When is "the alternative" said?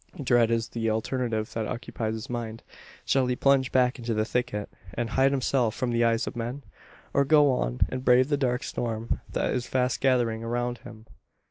0.69-1.53